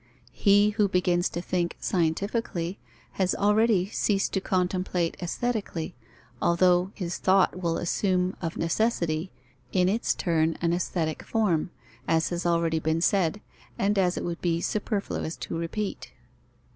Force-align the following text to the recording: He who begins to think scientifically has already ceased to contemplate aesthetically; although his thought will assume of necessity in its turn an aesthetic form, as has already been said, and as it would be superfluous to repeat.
He 0.33 0.71
who 0.71 0.87
begins 0.87 1.29
to 1.29 1.43
think 1.43 1.77
scientifically 1.79 2.79
has 3.11 3.35
already 3.35 3.87
ceased 3.91 4.33
to 4.33 4.41
contemplate 4.41 5.15
aesthetically; 5.21 5.93
although 6.41 6.89
his 6.95 7.19
thought 7.19 7.61
will 7.61 7.77
assume 7.77 8.35
of 8.41 8.57
necessity 8.57 9.29
in 9.71 9.87
its 9.87 10.15
turn 10.15 10.57
an 10.59 10.73
aesthetic 10.73 11.21
form, 11.21 11.69
as 12.07 12.29
has 12.29 12.47
already 12.47 12.79
been 12.79 12.99
said, 13.01 13.41
and 13.77 13.99
as 13.99 14.17
it 14.17 14.23
would 14.25 14.41
be 14.41 14.59
superfluous 14.59 15.35
to 15.35 15.55
repeat. 15.55 16.11